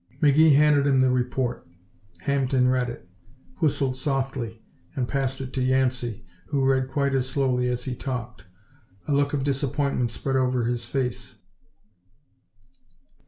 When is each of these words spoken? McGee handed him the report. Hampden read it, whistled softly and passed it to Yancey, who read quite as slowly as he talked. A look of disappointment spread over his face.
McGee 0.19 0.55
handed 0.55 0.87
him 0.87 0.99
the 0.99 1.11
report. 1.11 1.67
Hampden 2.21 2.67
read 2.69 2.89
it, 2.89 3.07
whistled 3.59 3.95
softly 3.95 4.63
and 4.95 5.07
passed 5.07 5.39
it 5.41 5.53
to 5.53 5.61
Yancey, 5.61 6.25
who 6.47 6.65
read 6.65 6.87
quite 6.87 7.13
as 7.13 7.29
slowly 7.29 7.69
as 7.69 7.83
he 7.83 7.93
talked. 7.95 8.47
A 9.07 9.13
look 9.13 9.31
of 9.31 9.43
disappointment 9.43 10.09
spread 10.09 10.37
over 10.37 10.65
his 10.65 10.85
face. 10.85 11.35